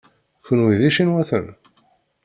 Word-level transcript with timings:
Kenwi 0.45 0.75
d 0.79 0.81
icinwaten? 0.89 1.47